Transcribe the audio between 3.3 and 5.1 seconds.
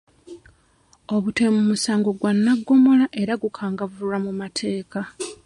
gukangavvulwa mu mateeka.